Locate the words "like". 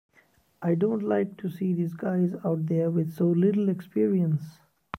1.03-1.37